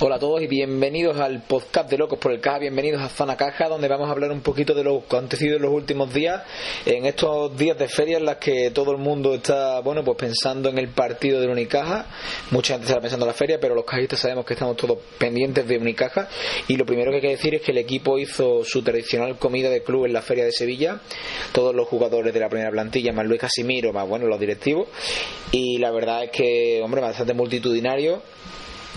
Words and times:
Hola 0.00 0.14
a 0.14 0.18
todos 0.20 0.40
y 0.40 0.46
bienvenidos 0.46 1.18
al 1.18 1.42
podcast 1.42 1.90
de 1.90 1.98
Locos 1.98 2.20
por 2.20 2.30
el 2.30 2.40
Caja, 2.40 2.60
bienvenidos 2.60 3.02
a 3.02 3.08
Zona 3.08 3.36
Caja, 3.36 3.66
donde 3.66 3.88
vamos 3.88 4.08
a 4.08 4.12
hablar 4.12 4.30
un 4.30 4.42
poquito 4.42 4.72
de 4.72 4.84
lo 4.84 4.98
acontecido 4.98 5.56
en 5.56 5.62
los 5.62 5.72
últimos 5.72 6.14
días, 6.14 6.40
en 6.86 7.04
estos 7.04 7.56
días 7.58 7.76
de 7.76 7.88
feria 7.88 8.18
en 8.18 8.24
las 8.24 8.36
que 8.36 8.70
todo 8.70 8.92
el 8.92 8.98
mundo 8.98 9.34
está, 9.34 9.80
bueno, 9.80 10.04
pues 10.04 10.16
pensando 10.16 10.68
en 10.68 10.78
el 10.78 10.90
partido 10.90 11.40
de 11.40 11.48
Unicaja, 11.48 12.06
mucha 12.52 12.74
gente 12.74 12.86
está 12.86 13.00
pensando 13.00 13.26
en 13.26 13.30
la 13.30 13.34
feria, 13.34 13.58
pero 13.60 13.74
los 13.74 13.84
cajistas 13.84 14.20
sabemos 14.20 14.44
que 14.46 14.52
estamos 14.52 14.76
todos 14.76 14.98
pendientes 15.18 15.66
de 15.66 15.78
Unicaja, 15.78 16.28
y 16.68 16.76
lo 16.76 16.86
primero 16.86 17.10
que 17.10 17.16
hay 17.16 17.22
que 17.22 17.30
decir 17.30 17.56
es 17.56 17.62
que 17.62 17.72
el 17.72 17.78
equipo 17.78 18.20
hizo 18.20 18.62
su 18.62 18.82
tradicional 18.82 19.36
comida 19.36 19.68
de 19.68 19.82
club 19.82 20.06
en 20.06 20.12
la 20.12 20.22
feria 20.22 20.44
de 20.44 20.52
Sevilla, 20.52 21.00
todos 21.50 21.74
los 21.74 21.88
jugadores 21.88 22.32
de 22.32 22.38
la 22.38 22.48
primera 22.48 22.70
plantilla, 22.70 23.12
más 23.12 23.26
Luis 23.26 23.40
Casimiro, 23.40 23.92
más, 23.92 24.08
bueno, 24.08 24.28
los 24.28 24.38
directivos, 24.38 24.86
y 25.50 25.78
la 25.78 25.90
verdad 25.90 26.22
es 26.22 26.30
que, 26.30 26.80
hombre, 26.84 27.00
bastante 27.00 27.34
multitudinario, 27.34 28.22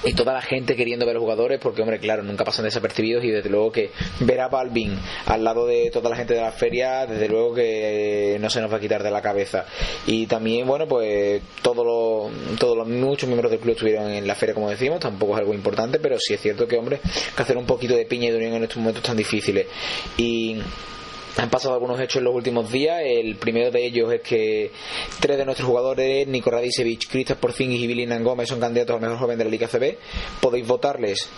y 0.03 0.13
toda 0.13 0.33
la 0.33 0.41
gente 0.41 0.75
queriendo 0.75 1.05
ver 1.05 1.13
a 1.13 1.19
los 1.19 1.23
jugadores 1.23 1.59
porque 1.59 1.81
hombre 1.81 1.99
claro 1.99 2.23
nunca 2.23 2.43
pasan 2.43 2.65
desapercibidos 2.65 3.23
y 3.23 3.29
desde 3.29 3.49
luego 3.49 3.71
que 3.71 3.91
ver 4.21 4.41
a 4.41 4.47
Balvin 4.47 4.97
al 5.25 5.43
lado 5.43 5.67
de 5.67 5.91
toda 5.91 6.09
la 6.09 6.15
gente 6.15 6.33
de 6.33 6.41
la 6.41 6.51
feria 6.51 7.05
desde 7.05 7.27
luego 7.27 7.53
que 7.53 8.37
no 8.39 8.49
se 8.49 8.61
nos 8.61 8.71
va 8.71 8.77
a 8.77 8.79
quitar 8.79 9.03
de 9.03 9.11
la 9.11 9.21
cabeza. 9.21 9.65
Y 10.07 10.25
también 10.27 10.67
bueno 10.67 10.87
pues 10.87 11.41
todos 11.61 11.85
los 11.85 12.57
todos 12.57 12.77
los 12.77 12.87
muchos 12.87 13.27
miembros 13.27 13.51
del 13.51 13.59
club 13.59 13.73
estuvieron 13.73 14.09
en 14.09 14.27
la 14.27 14.35
feria 14.35 14.55
como 14.55 14.69
decimos 14.69 14.99
tampoco 14.99 15.33
es 15.33 15.39
algo 15.39 15.53
importante 15.53 15.99
pero 15.99 16.17
sí 16.19 16.33
es 16.33 16.41
cierto 16.41 16.67
que 16.67 16.77
hombre 16.77 16.99
que 17.35 17.41
hacer 17.41 17.57
un 17.57 17.65
poquito 17.65 17.95
de 17.95 18.05
piña 18.05 18.27
y 18.27 18.31
de 18.31 18.37
unión 18.37 18.53
en 18.55 18.63
estos 18.63 18.77
momentos 18.77 19.03
tan 19.03 19.17
difíciles. 19.17 19.67
Y 20.17 20.57
han 21.37 21.49
pasado 21.49 21.73
algunos 21.73 21.99
hechos 21.99 22.17
en 22.17 22.25
los 22.25 22.35
últimos 22.35 22.71
días. 22.71 23.01
El 23.03 23.35
primero 23.35 23.71
de 23.71 23.85
ellos 23.85 24.11
es 24.11 24.21
que 24.21 24.71
tres 25.19 25.37
de 25.37 25.45
nuestros 25.45 25.67
jugadores, 25.67 26.27
Nico 26.27 26.51
Radicevic, 26.51 27.07
Kristaps 27.09 27.39
Porzingis 27.39 27.81
y 27.81 27.87
Billy 27.87 28.05
Gómez, 28.19 28.49
son 28.49 28.59
candidatos 28.59 28.95
al 28.95 29.01
mejor 29.01 29.17
joven 29.17 29.37
de 29.37 29.45
la 29.45 29.49
Liga 29.49 29.67
CB. 29.67 29.97
Podéis 30.39 30.67
votarles 30.67 31.29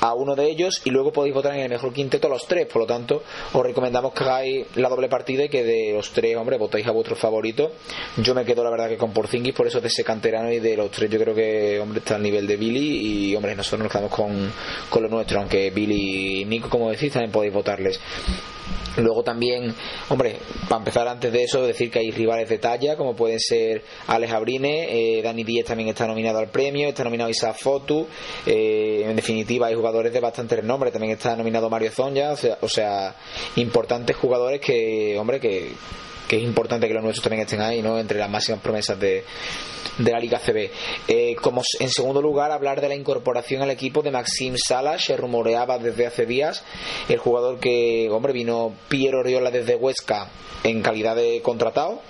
a 0.00 0.14
uno 0.14 0.34
de 0.34 0.50
ellos 0.50 0.80
y 0.84 0.90
luego 0.90 1.12
podéis 1.12 1.34
votar 1.34 1.54
en 1.54 1.60
el 1.60 1.68
mejor 1.68 1.92
quinteto 1.92 2.26
a 2.26 2.30
los 2.30 2.46
tres. 2.46 2.66
Por 2.66 2.82
lo 2.82 2.86
tanto, 2.86 3.22
os 3.52 3.62
recomendamos 3.62 4.12
que 4.12 4.24
hagáis 4.24 4.66
la 4.76 4.88
doble 4.88 5.08
partida 5.08 5.44
y 5.44 5.48
que 5.48 5.64
de 5.64 5.92
los 5.92 6.10
tres, 6.12 6.36
hombre, 6.36 6.56
votéis 6.58 6.86
a 6.86 6.90
vuestro 6.90 7.16
favorito. 7.16 7.72
Yo 8.16 8.34
me 8.34 8.44
quedo, 8.44 8.64
la 8.64 8.70
verdad, 8.70 8.88
que 8.88 8.96
con 8.96 9.12
Porzingis, 9.12 9.54
por 9.54 9.66
eso 9.66 9.80
de 9.80 9.88
ese 9.88 10.04
canterano 10.04 10.50
y 10.50 10.58
de 10.58 10.76
los 10.76 10.90
tres, 10.90 11.10
yo 11.10 11.18
creo 11.18 11.34
que, 11.34 11.78
hombre, 11.80 11.98
está 12.00 12.16
al 12.16 12.22
nivel 12.22 12.46
de 12.46 12.56
Billy 12.56 13.30
y, 13.30 13.36
hombre, 13.36 13.54
nosotros 13.54 13.82
nos 13.82 13.92
quedamos 13.92 14.12
con, 14.12 14.52
con 14.88 15.02
lo 15.02 15.08
nuestro, 15.08 15.40
aunque 15.40 15.70
Billy 15.70 16.42
y 16.42 16.44
Nico, 16.44 16.68
como 16.68 16.90
decís, 16.90 17.12
también 17.12 17.32
podéis 17.32 17.52
votarles. 17.52 18.00
Luego 18.96 19.22
también, 19.22 19.72
hombre, 20.08 20.36
para 20.68 20.78
empezar 20.78 21.06
antes 21.06 21.32
de 21.32 21.44
eso, 21.44 21.64
decir 21.64 21.90
que 21.90 22.00
hay 22.00 22.10
rivales 22.10 22.48
de 22.48 22.58
talla, 22.58 22.96
como 22.96 23.14
pueden 23.14 23.38
ser 23.38 23.82
Alex 24.08 24.32
Abrine, 24.32 25.18
eh, 25.18 25.22
Dani 25.22 25.44
Díez 25.44 25.64
también 25.64 25.88
está 25.88 26.06
nominado 26.06 26.38
al 26.38 26.48
premio, 26.48 26.88
está 26.88 27.04
nominado 27.04 27.30
Isa 27.30 27.54
Fotu, 27.54 28.06
eh, 28.46 28.89
en 29.10 29.16
definitiva 29.16 29.66
hay 29.66 29.74
jugadores 29.74 30.12
de 30.12 30.20
bastante 30.20 30.56
renombre, 30.56 30.90
también 30.90 31.12
está 31.12 31.36
nominado 31.36 31.68
Mario 31.70 31.90
Zonja, 31.90 32.32
o 32.32 32.36
sea, 32.36 32.58
o 32.60 32.68
sea 32.68 33.14
importantes 33.56 34.16
jugadores 34.16 34.60
que, 34.60 35.16
hombre, 35.18 35.40
que, 35.40 35.72
que 36.28 36.36
es 36.36 36.42
importante 36.42 36.86
que 36.86 36.94
los 36.94 37.02
nuestros 37.02 37.24
también 37.24 37.42
estén 37.42 37.60
ahí, 37.60 37.82
¿no? 37.82 37.98
Entre 37.98 38.18
las 38.18 38.30
máximas 38.30 38.60
promesas 38.60 38.98
de, 38.98 39.24
de 39.98 40.12
la 40.12 40.20
Liga 40.20 40.38
CB. 40.38 40.70
Eh, 41.08 41.36
como 41.40 41.62
en 41.78 41.90
segundo 41.90 42.22
lugar, 42.22 42.52
hablar 42.52 42.80
de 42.80 42.88
la 42.88 42.94
incorporación 42.94 43.62
al 43.62 43.70
equipo 43.70 44.02
de 44.02 44.10
Maxim 44.10 44.54
Salas, 44.56 45.04
se 45.04 45.16
rumoreaba 45.16 45.78
desde 45.78 46.06
hace 46.06 46.26
días, 46.26 46.62
el 47.08 47.18
jugador 47.18 47.58
que, 47.58 48.08
hombre, 48.10 48.32
vino 48.32 48.74
Piero 48.88 49.20
Oriola 49.20 49.50
desde 49.50 49.76
Huesca 49.76 50.28
en 50.62 50.82
calidad 50.82 51.16
de 51.16 51.40
contratado 51.42 52.00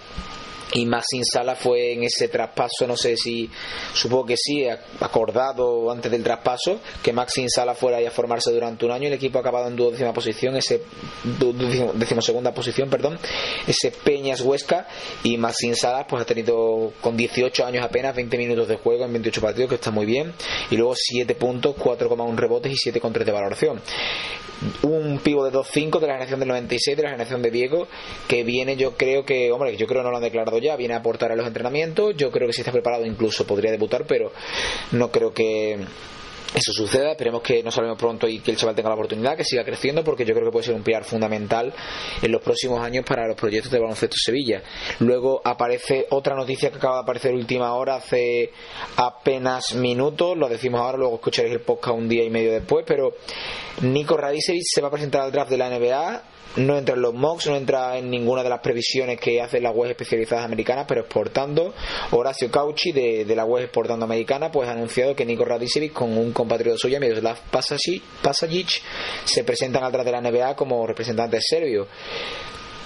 y 0.73 0.87
Maxim 0.87 1.23
Sala 1.25 1.55
fue 1.57 1.93
en 1.93 2.05
ese 2.05 2.29
traspaso, 2.29 2.87
no 2.87 2.97
sé 2.97 3.17
si, 3.17 3.51
supongo 3.93 4.27
que 4.27 4.37
sí, 4.37 4.67
acordado 5.01 5.91
antes 5.91 6.11
del 6.11 6.23
traspaso, 6.23 6.81
que 7.03 7.13
Maxim 7.13 7.49
Sala 7.49 7.75
fuera 7.75 7.99
a 7.99 8.11
formarse 8.11 8.53
durante 8.53 8.85
un 8.85 8.93
año. 8.93 9.09
El 9.09 9.15
equipo 9.15 9.39
ha 9.39 9.41
acabado 9.41 9.69
en 9.69 9.77
duodécima 9.77 10.13
posición, 10.13 10.57
ese 10.57 10.83
decimosegunda 11.95 12.55
posición, 12.55 12.89
perdón, 12.89 13.19
ese 13.67 13.91
Peñas 13.91 14.41
Huesca 14.43 14.87
y 15.23 15.37
Maxim 15.37 15.75
Sala 15.75 16.07
pues 16.07 16.23
ha 16.23 16.27
tenido 16.27 16.93
con 17.01 17.17
18 17.17 17.65
años 17.65 17.85
apenas 17.85 18.15
20 18.15 18.39
minutos 18.39 18.69
de 18.69 18.77
juego 18.77 19.05
en 19.05 19.13
28 19.13 19.41
partidos, 19.41 19.69
que 19.69 19.75
está 19.77 19.91
muy 19.91 20.07
bien, 20.07 20.33
y 20.71 20.77
luego 20.77 20.95
7 20.97 21.35
puntos, 21.35 21.75
4,1 21.77 22.37
rebotes 22.37 22.73
y 22.73 22.91
7,3 22.91 23.25
de 23.25 23.33
valoración 23.33 23.81
un 24.83 25.19
pivo 25.19 25.45
de 25.45 25.53
2-5 25.53 26.01
de 26.01 26.07
la 26.07 26.13
generación 26.15 26.41
del 26.41 26.49
96, 26.49 26.97
de 26.97 27.03
la 27.03 27.11
generación 27.11 27.43
de 27.43 27.51
Diego, 27.51 27.89
que 28.29 28.45
viene, 28.45 28.77
yo 28.77 28.97
creo 28.97 29.25
que, 29.25 29.51
hombre, 29.53 29.77
yo 29.77 29.87
creo 29.87 30.03
no 30.03 30.11
lo 30.11 30.17
han 30.17 30.23
declarado 30.23 30.60
ya, 30.61 30.77
viene 30.77 30.95
a 30.95 30.99
aportar 30.99 31.33
a 31.33 31.37
los 31.37 31.47
entrenamientos, 31.47 32.15
yo 32.17 32.31
creo 32.31 32.47
que 32.47 32.53
si 32.53 32.61
está 32.61 32.73
preparado 32.73 33.05
incluso 33.05 33.47
podría 33.47 33.71
debutar, 33.71 34.05
pero 34.07 34.33
no 34.93 35.11
creo 35.11 35.33
que 35.33 35.79
eso 36.53 36.73
suceda, 36.73 37.13
esperemos 37.13 37.43
que 37.43 37.63
nos 37.63 37.73
salgamos 37.73 37.99
pronto 37.99 38.27
y 38.27 38.41
que 38.41 38.51
el 38.51 38.57
chaval 38.57 38.75
tenga 38.75 38.89
la 38.89 38.97
oportunidad, 38.97 39.37
que 39.37 39.45
siga 39.45 39.65
creciendo, 39.65 40.03
porque 40.03 40.25
yo 40.25 40.35
creo 40.35 40.47
que 40.47 40.53
puede 40.53 40.67
ser 40.67 40.75
un 40.75 40.83
pilar 40.83 41.05
fundamental 41.05 41.73
en 42.21 42.33
los 42.33 42.43
próximos 42.43 42.81
años 42.81 43.05
para 43.05 43.29
los 43.29 43.37
proyectos 43.37 43.71
de 43.71 43.79
baloncesto 43.79 44.17
Sevilla. 44.19 44.63
Luego 44.99 45.41
aparece 45.45 46.07
otra 46.11 46.35
noticia 46.35 46.71
que 46.71 46.79
acaba 46.79 46.97
de 46.97 47.03
aparecer 47.03 47.35
última 47.35 47.73
hora, 47.75 47.97
hace 47.97 48.51
apenas 48.97 49.77
minutos, 49.77 50.37
lo 50.37 50.49
decimos 50.49 50.81
ahora, 50.81 50.99
luego 50.99 51.15
escucharéis 51.15 51.55
el 51.55 51.61
podcast 51.61 51.97
un 51.97 52.09
día 52.09 52.25
y 52.25 52.31
medio 52.31 52.53
después, 52.53 52.85
pero 52.85 53.15
Nico 53.83 54.17
Radicevic 54.17 54.65
se 54.65 54.81
va 54.81 54.89
a 54.89 54.91
presentar 54.91 55.23
al 55.23 55.31
draft 55.31 55.51
de 55.51 55.57
la 55.57 55.71
NBA 55.71 56.23
no 56.57 56.77
entra 56.77 56.95
en 56.95 57.03
los 57.03 57.15
mocks, 57.15 57.47
no 57.47 57.57
entra 57.57 57.97
en 57.97 58.11
ninguna 58.11 58.43
de 58.43 58.49
las 58.49 58.61
previsiones 58.61 59.21
que 59.21 59.41
hacen 59.41 59.63
las 59.63 59.75
webs 59.75 59.93
especializadas 59.93 60.45
americanas, 60.45 60.85
pero 60.89 61.03
exportando. 61.03 61.75
Horacio 62.11 62.51
Cauchi 62.51 62.93
de, 62.93 63.25
la 63.35 63.45
web 63.45 63.65
exportando 63.65 64.05
americana 64.05 64.51
pues 64.51 64.69
ha 64.69 64.73
anunciado 64.73 65.15
que 65.15 65.25
Nico 65.25 65.45
Radicevic 65.45 65.93
con 65.93 66.17
un 66.17 66.33
compatriota 66.33 66.79
suyo, 66.79 66.99
Miroslav 67.01 67.39
Pasajic, 67.51 68.83
se 69.25 69.45
presentan 69.45 69.85
al 69.85 69.93
de 69.93 70.13
la 70.13 70.21
NBA 70.21 70.57
como 70.57 70.87
representantes 70.87 71.45
serbios. 71.49 71.89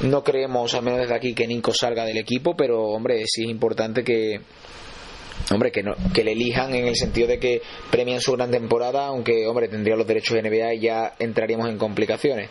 No 0.00 0.24
creemos, 0.24 0.74
al 0.74 0.82
menos 0.82 1.00
desde 1.00 1.14
aquí, 1.14 1.34
que 1.34 1.46
Nico 1.46 1.72
salga 1.72 2.04
del 2.04 2.18
equipo, 2.18 2.56
pero 2.56 2.82
hombre, 2.82 3.22
sí 3.26 3.44
es 3.44 3.50
importante 3.50 4.02
que, 4.02 4.40
hombre, 5.52 5.70
que, 5.70 5.82
no, 5.82 5.94
que 6.12 6.24
le 6.24 6.32
elijan 6.32 6.74
en 6.74 6.86
el 6.86 6.96
sentido 6.96 7.28
de 7.28 7.38
que 7.38 7.62
premian 7.90 8.20
su 8.20 8.32
gran 8.32 8.50
temporada, 8.50 9.06
aunque, 9.06 9.46
hombre, 9.46 9.68
tendría 9.68 9.96
los 9.96 10.06
derechos 10.06 10.34
de 10.34 10.42
NBA 10.42 10.74
y 10.74 10.80
ya 10.80 11.14
entraríamos 11.18 11.68
en 11.68 11.78
complicaciones. 11.78 12.50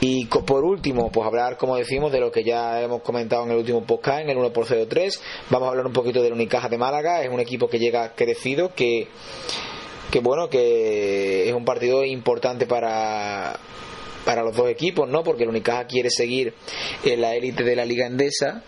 Y 0.00 0.26
por 0.26 0.64
último, 0.64 1.10
pues 1.10 1.26
hablar, 1.26 1.56
como 1.56 1.76
decimos, 1.76 2.12
de 2.12 2.20
lo 2.20 2.30
que 2.30 2.44
ya 2.44 2.82
hemos 2.82 3.02
comentado 3.02 3.44
en 3.44 3.52
el 3.52 3.58
último 3.58 3.84
podcast, 3.84 4.22
en 4.22 4.30
el 4.30 4.38
1 4.38 4.48
x 4.48 4.74
03 4.88 5.22
Vamos 5.50 5.66
a 5.66 5.70
hablar 5.70 5.86
un 5.86 5.92
poquito 5.92 6.22
del 6.22 6.32
Unicaja 6.32 6.68
de 6.68 6.78
Málaga, 6.78 7.22
es 7.22 7.30
un 7.30 7.40
equipo 7.40 7.68
que 7.68 7.78
llega 7.78 8.14
crecido, 8.14 8.74
que, 8.74 9.08
que 10.10 10.20
bueno, 10.20 10.48
que 10.48 11.48
es 11.48 11.54
un 11.54 11.64
partido 11.64 12.04
importante 12.04 12.66
para 12.66 13.58
para 14.24 14.42
los 14.42 14.54
dos 14.54 14.68
equipos, 14.68 15.08
¿no? 15.08 15.22
Porque 15.22 15.44
el 15.44 15.48
Unicaja 15.48 15.86
quiere 15.86 16.10
seguir 16.10 16.52
en 17.02 17.22
la 17.22 17.34
élite 17.34 17.64
de 17.64 17.74
la 17.74 17.86
Liga 17.86 18.04
Endesa 18.04 18.62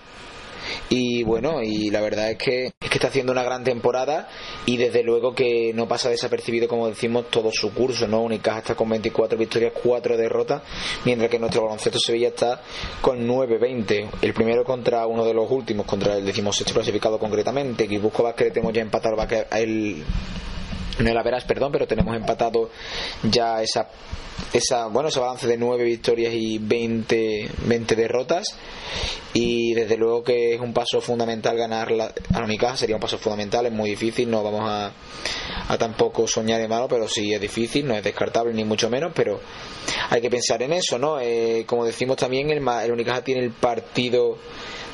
y 0.89 1.23
bueno, 1.23 1.63
y 1.63 1.91
la 1.91 2.01
verdad 2.01 2.31
es 2.31 2.39
que, 2.39 2.67
es 2.67 2.91
que 2.91 2.99
está 2.99 3.09
haciendo 3.09 3.33
una 3.33 3.43
gran 3.43 3.65
temporada 3.65 4.29
y 4.67 4.77
desde 4.77 5.03
luego 5.03 5.35
que 5.35 5.73
no 5.75 5.89
pasa 5.89 6.11
desapercibido, 6.11 6.69
como 6.69 6.89
decimos, 6.89 7.31
todo 7.31 7.51
su 7.53 7.73
curso, 7.73 8.07
¿no? 8.07 8.23
Unicaja 8.23 8.59
está 8.59 8.75
con 8.75 8.89
24 8.89 9.39
victorias, 9.39 9.73
4 9.83 10.17
derrotas, 10.17 10.63
mientras 11.05 11.31
que 11.31 11.39
nuestro 11.39 11.63
baloncesto 11.63 11.99
Sevilla 11.99 12.29
está 12.29 12.63
con 13.01 13.27
9-20. 13.27 14.09
El 14.23 14.35
primero 14.35 14.65
contra 14.65 15.07
uno 15.07 15.25
de 15.25 15.35
los 15.35 15.51
últimos, 15.51 15.87
contra 15.87 16.17
el 16.17 16.25
decimosexto 16.25 16.75
clasificado 16.75 17.19
concretamente. 17.19 17.87
Guipúzcoa 17.87 18.31
Basket 18.31 18.51
tenemos 18.51 18.73
ya 18.73 18.83
empatado 18.83 19.17
el 19.53 20.05
no 20.99 21.15
la 21.15 21.23
verás, 21.23 21.45
perdón, 21.45 21.73
pero 21.73 21.87
tenemos 21.87 22.15
empatado 22.15 22.71
ya 23.23 23.63
esa 23.63 23.89
esa 24.53 24.87
bueno 24.87 25.09
ese 25.09 25.21
balance 25.21 25.47
de 25.47 25.57
9 25.57 25.85
victorias 25.85 26.33
y 26.35 26.59
20, 26.59 27.51
20 27.67 27.97
derrotas 27.97 28.57
y 29.33 29.75
desde 29.75 29.97
luego 29.97 30.25
que 30.25 30.55
es 30.55 30.61
un 30.61 30.73
paso 30.73 31.01
fundamental 31.01 31.57
ganar 31.57 31.91
la, 31.91 32.13
a 32.35 32.43
Unicaja 32.43 32.77
sería 32.77 32.97
un 32.97 33.03
paso 33.03 33.19
fundamental 33.19 33.67
es 33.67 33.73
muy 33.73 33.91
difícil 33.91 34.31
no 34.31 34.43
vamos 34.43 34.63
a, 34.65 34.93
tampoco 35.79 36.27
soñar 36.27 36.61
de 36.61 36.67
malo 36.67 36.89
pero 36.89 37.07
sí 37.07 37.33
es 37.33 37.41
difícil 37.41 37.87
no 37.87 37.95
es 37.95 38.03
descartable 38.03 38.53
ni 38.53 38.65
mucho 38.65 38.91
menos 38.91 39.13
pero 39.15 39.41
hay 40.11 40.21
que 40.21 40.31
pensar 40.31 40.63
en 40.63 40.73
eso 40.73 40.99
no 40.99 41.21
eh, 41.21 41.65
como 41.67 41.85
decimos 41.85 42.17
también 42.17 42.51
el, 42.51 42.59
el 42.59 42.93
Unicaja 42.93 43.23
tiene 43.23 43.43
el 43.43 43.53
partido 43.53 44.37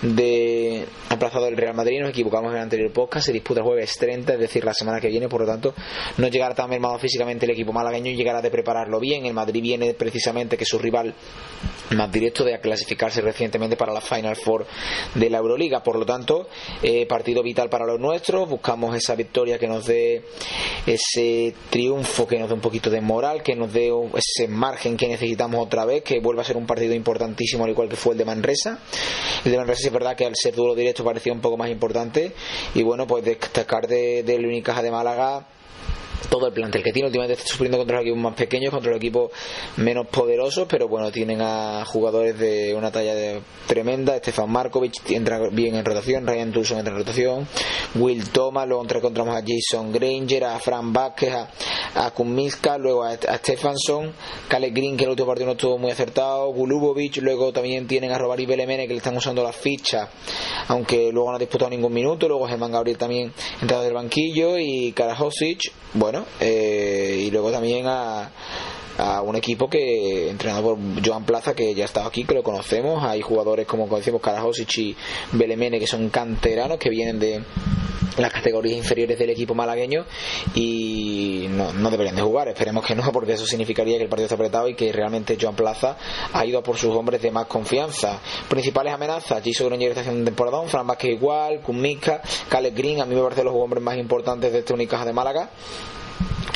de 0.03 0.87
aplazado 1.09 1.49
el 1.49 1.56
Real 1.56 1.75
Madrid, 1.75 2.00
nos 2.00 2.11
equivocamos 2.11 2.50
en 2.50 2.56
el 2.59 2.62
anterior 2.62 2.93
podcast, 2.93 3.26
se 3.26 3.32
disputa 3.32 3.62
jueves 3.62 3.97
30, 3.99 4.35
es 4.35 4.38
decir, 4.38 4.65
la 4.65 4.75
semana 4.75 5.00
que 5.00 5.09
viene, 5.09 5.29
por 5.29 5.41
lo 5.41 5.47
tanto, 5.47 5.75
no 6.19 6.29
llegará 6.29 6.55
tan 6.55 6.69
mermado 6.69 6.99
físicamente 6.99 7.47
el 7.47 7.53
equipo 7.53 7.73
malagueño 7.73 8.11
y 8.11 8.17
llegará 8.17 8.43
de 8.43 8.50
prepararlo 8.50 9.00
bien. 9.00 9.26
El 9.26 9.35
Madrid 9.37 9.62
viene 9.62 9.94
precisamente 9.94 10.56
que 10.56 10.65
su 10.65 10.79
rival 10.79 11.15
más 11.91 12.11
directo 12.11 12.44
de 12.44 12.59
clasificarse 12.61 13.21
recientemente 13.21 13.77
para 13.77 13.93
la 13.93 14.00
Final 14.00 14.37
Four 14.37 14.67
de 15.15 15.31
la 15.31 15.38
Euroliga, 15.38 15.83
por 15.83 15.97
lo 15.97 16.05
tanto, 16.05 16.49
eh, 16.83 17.06
partido 17.06 17.43
vital 17.43 17.69
para 17.69 17.87
los 17.87 18.00
nuestros, 18.00 18.49
buscamos 18.49 18.97
esa 18.97 19.15
victoria 19.15 19.59
que 19.59 19.69
nos 19.69 19.87
dé 19.87 20.25
ese 20.87 21.55
triunfo, 21.71 22.27
que 22.27 22.38
nos 22.38 22.49
dé 22.49 22.55
un 22.55 22.61
poquito 22.61 22.91
de 22.91 23.00
moral, 23.00 23.43
que 23.43 23.55
nos 23.55 23.73
dé 23.73 23.93
ese 24.15 24.49
margen 24.49 24.97
que 24.97 25.06
necesitamos 25.06 25.65
otra 25.65 25.85
vez, 25.85 26.03
que 26.03 26.21
vuelva 26.21 26.43
a 26.43 26.44
ser 26.44 26.56
un 26.56 26.67
partido 26.67 26.94
importantísimo, 26.94 27.65
al 27.65 27.71
igual 27.71 27.89
que 27.89 27.97
fue 27.97 28.12
el 28.12 28.19
de 28.19 28.25
Manresa. 28.25 28.81
El 29.44 29.53
de 29.53 29.59
Manresa 29.59 29.87
es 29.87 29.93
verdad 29.93 30.17
que 30.17 30.25
al 30.25 30.35
ser 30.35 30.55
duro 30.55 30.75
directo 30.75 31.05
parecía 31.05 31.32
un 31.32 31.41
poco 31.41 31.56
más 31.56 31.71
importante. 31.71 32.32
Y 32.75 32.82
bueno 32.82 33.06
pues 33.06 33.25
destacar 33.25 33.87
de, 33.87 34.23
del 34.23 34.47
Unicaja 34.47 34.82
de 34.82 34.91
Málaga 34.91 35.47
todo 36.29 36.49
el 36.49 36.53
plantel 36.53 36.83
que 36.83 36.93
tiene. 36.93 37.07
Últimamente 37.07 37.35
está 37.35 37.47
sufriendo 37.47 37.79
contra 37.79 37.97
los 37.97 38.03
equipos 38.05 38.21
más 38.21 38.35
pequeños, 38.35 38.71
contra 38.71 38.91
los 38.91 38.99
equipos 38.99 39.31
menos 39.77 40.07
poderosos, 40.09 40.67
pero 40.69 40.89
bueno, 40.89 41.11
tienen 41.13 41.41
a 41.41 41.85
jugadores 41.87 42.39
de 42.39 42.75
una 42.75 42.91
talla 42.91 43.15
de 43.15 43.41
tremenda. 43.67 44.17
Stefan 44.19 44.51
Markovic 44.51 45.11
entra 45.11 45.49
bien 45.51 45.75
en 45.77 45.85
rotación, 45.85 46.27
Ryan 46.27 46.53
Tulson 46.53 46.79
entra 46.79 46.93
en 46.93 46.99
rotación, 46.99 47.49
Will 47.95 48.29
Thomas, 48.31 48.67
luego 48.67 48.85
encontramos 48.85 49.37
a 49.37 49.43
Jason 49.47 49.93
Granger, 49.93 50.45
a 50.45 50.59
Fran 50.59 50.93
Vázquez, 50.93 51.33
a, 51.35 51.49
a 51.95 52.79
luego 52.79 53.05
a, 53.05 53.11
a 53.11 53.39
Stefanson, 53.39 54.13
Green, 54.49 54.97
que 54.97 55.05
el 55.05 55.11
último 55.11 55.29
partido 55.29 55.47
no 55.47 55.53
estuvo 55.53 55.79
muy 55.79 55.91
acertado, 55.91 56.53
Gulubovic, 56.53 57.19
luego 57.19 57.53
también 57.53 57.87
tienen 57.87 58.13
a 58.13 58.19
Robari 58.19 58.47
Belemene, 58.47 58.87
que 58.87 58.95
le 58.95 58.99
están 58.99 59.17
usando 59.17 59.43
las 59.43 59.57
fichas, 59.57 60.09
aunque 60.69 61.11
luego 61.13 61.31
no 61.31 61.37
ha 61.37 61.39
disputado 61.39 61.71
ningún 61.71 61.93
minuto, 61.93 62.29
luego 62.29 62.47
Germán 62.47 62.73
Gabriel 62.73 62.99
también 62.99 63.33
entrado 63.61 63.83
del 63.83 63.95
banquillo 63.95 64.59
y 64.59 64.93
Karajosic, 64.93 65.73
bueno, 65.95 66.16
eh, 66.41 67.25
y 67.27 67.31
luego 67.31 67.51
también 67.51 67.87
a, 67.87 68.31
a 68.99 69.23
un 69.23 69.37
equipo 69.37 69.69
que 69.69 70.31
entrenado 70.31 70.63
por 70.63 70.79
Joan 71.05 71.25
Plaza 71.25 71.55
que 71.55 71.75
ya 71.75 71.85
ha 71.85 71.87
estado 71.87 72.09
aquí 72.09 72.25
que 72.25 72.35
lo 72.35 72.43
conocemos. 72.43 73.03
Hay 73.05 73.21
jugadores 73.21 73.67
como 73.67 73.87
decimos 73.97 74.21
Karajosic 74.21 74.79
y 74.79 74.97
Belemene 75.33 75.79
que 75.79 75.87
son 75.87 76.09
canteranos 76.11 76.79
que 76.79 76.91
vienen 76.91 77.19
de 77.19 77.43
las 78.17 78.33
categorías 78.33 78.77
inferiores 78.79 79.19
del 79.19 79.31
equipo 79.31 79.55
malagueño 79.55 80.07
y 80.55 81.47
no, 81.51 81.73
no, 81.73 81.91
deberían 81.91 82.17
de 82.17 82.23
jugar. 82.23 82.49
Esperemos 82.49 82.85
que 82.85 82.95
no 82.95 83.03
porque 83.13 83.33
eso 83.33 83.47
significaría 83.47 83.99
que 83.99 84.05
el 84.05 84.09
partido 84.09 84.27
está 84.27 84.37
apretado 84.37 84.69
y 84.69 84.75
que 84.75 84.93
realmente 84.93 85.37
Joan 85.41 85.55
Plaza 85.55 85.97
ha 86.33 86.47
ido 86.47 86.59
a 86.59 86.63
por 86.63 86.79
sus 86.79 86.95
hombres 86.95 87.21
de 87.21 87.31
más 87.31 87.47
confianza. 87.47 88.21
Principales 88.49 88.93
amenazas 88.93 89.43
Jason 89.45 89.69
Granger 89.69 89.91
está 89.91 90.01
haciendo 90.01 90.21
un 90.21 90.25
temporadón 90.25 90.69
Fran 90.69 90.87
Vázquez 90.87 91.13
igual 91.13 91.61
Kumika 91.61 92.23
Caleb 92.49 92.75
Green 92.75 93.01
a 93.01 93.07
mí 93.07 93.15
me 93.15 93.23
parece 93.23 93.45
los 93.45 93.55
hombres 93.55 93.83
más 93.83 93.97
importantes 93.97 94.53
de 94.53 94.61
este 94.61 94.73
Unicaja 94.73 95.05
de 95.05 95.13
Málaga 95.13 95.51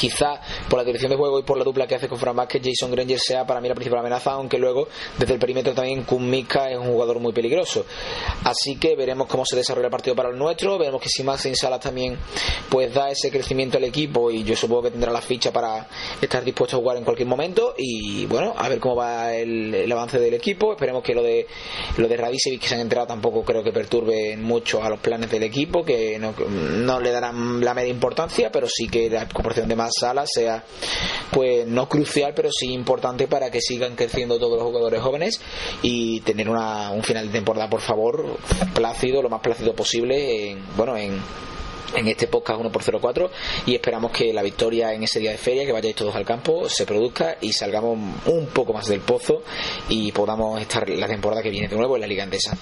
quizá 0.01 0.41
por 0.71 0.79
la 0.79 0.85
dirección 0.85 1.11
de 1.11 1.17
juego 1.17 1.39
y 1.39 1.43
por 1.43 1.59
la 1.59 1.65
dupla 1.65 1.87
que 1.87 1.95
hace 1.95 2.09
con 2.09 2.19
Fran 2.19 2.35
Vázquez, 2.35 2.63
Jason 2.65 2.91
Granger 2.91 3.19
sea 3.19 3.47
para 3.47 3.61
mí 3.61 3.69
la 3.69 3.75
principal 3.75 3.99
amenaza, 3.99 4.33
aunque 4.33 4.57
luego 4.57 4.89
desde 5.19 5.35
el 5.35 5.39
perímetro 5.39 5.75
también 5.75 6.05
Kumika 6.05 6.71
es 6.71 6.79
un 6.79 6.87
jugador 6.87 7.21
muy 7.21 7.35
peligroso. 7.35 7.85
Así 8.45 8.77
que 8.77 8.97
veremos 8.97 9.27
cómo 9.27 9.45
se 9.45 9.57
desarrolla 9.57 9.89
el 9.89 9.91
partido 9.91 10.17
para 10.17 10.31
el 10.31 10.39
nuestro, 10.39 10.79
veremos 10.79 11.03
que 11.03 11.11
si 11.11 11.23
Maxim 11.23 11.55
Salas 11.55 11.81
también 11.81 12.17
pues 12.71 12.95
da 12.95 13.11
ese 13.11 13.31
crecimiento 13.31 13.77
al 13.77 13.85
equipo 13.85 14.31
y 14.31 14.43
yo 14.43 14.57
supongo 14.57 14.85
que 14.85 14.91
tendrá 14.93 15.13
la 15.13 15.21
ficha 15.21 15.53
para 15.53 15.87
estar 16.19 16.43
dispuesto 16.45 16.79
a 16.79 16.81
jugar 16.81 16.97
en 16.97 17.05
cualquier 17.05 17.29
momento 17.29 17.75
y 17.77 18.25
bueno, 18.25 18.55
a 18.57 18.71
ver 18.71 18.81
cómo 18.81 18.97
va 18.97 19.35
el, 19.35 19.91
avance 19.93 20.19
del 20.19 20.33
equipo, 20.33 20.73
esperemos 20.73 21.03
que 21.03 21.15
lo 21.15 21.23
de 21.23 21.47
lo 21.99 22.09
de 22.09 22.17
Radicevic 22.17 22.63
que 22.63 22.69
se 22.69 22.75
han 22.75 22.81
entrado 22.81 23.07
tampoco 23.07 23.45
creo 23.45 23.63
que 23.63 23.73
perturbe 23.73 24.35
mucho 24.39 24.83
a 24.83 24.89
los 24.89 25.01
planes 25.01 25.31
del 25.31 25.43
equipo, 25.43 25.85
que 25.85 26.19
no, 26.19 26.33
no 26.49 27.01
le 27.01 27.11
darán 27.11 27.63
la 27.63 27.75
media 27.75 27.91
importancia, 27.91 28.51
pero 28.51 28.67
sí 28.67 28.89
que 28.89 29.11
la 29.11 29.29
proporción 29.29 29.69
de 29.69 29.77
más 29.77 29.90
sala 29.91 30.25
sea 30.27 30.65
pues 31.31 31.67
no 31.67 31.89
crucial 31.89 32.33
pero 32.35 32.51
sí 32.53 32.73
importante 32.73 33.29
para 33.29 33.51
que 33.51 33.61
sigan 33.61 33.97
creciendo 33.97 34.39
todos 34.39 34.59
los 34.59 34.65
jugadores 34.65 35.01
jóvenes 35.01 35.41
y 35.83 36.21
tener 36.21 36.49
una, 36.49 36.91
un 36.91 37.03
final 37.03 37.27
de 37.27 37.33
temporada 37.33 37.69
por 37.69 37.81
favor 37.81 38.39
plácido 38.75 39.23
lo 39.23 39.29
más 39.29 39.41
plácido 39.41 39.75
posible 39.75 40.51
en, 40.51 40.65
bueno 40.77 40.97
en 40.97 41.21
en 41.95 42.09
este 42.09 42.27
podcast 42.27 42.61
1 42.61 42.71
por 42.71 43.01
04 43.01 43.31
y 43.67 43.75
esperamos 43.75 44.13
que 44.13 44.33
la 44.33 44.43
victoria 44.43 44.93
en 44.93 45.03
ese 45.03 45.19
día 45.19 45.33
de 45.33 45.39
feria, 45.39 45.65
que 45.65 45.73
vayáis 45.73 45.97
todos 45.97 46.15
al 46.15 46.25
campo, 46.25 46.69
se 46.69 46.87
produzca 46.87 47.37
y 47.41 47.53
salgamos 47.53 47.99
un 48.27 48.47
poco 48.47 48.73
más 48.73 48.87
del 48.87 49.01
pozo 49.01 49.43
y 49.89 50.13
podamos 50.13 50.61
estar 50.61 50.89
la 50.89 51.07
temporada 51.07 51.43
que 51.43 51.51
viene 51.51 51.69
de 51.69 51.77
nuevo 51.77 51.97
en 51.97 52.03
la 52.03 52.07
Liga 52.07 52.23
Andesa. 52.23 52.57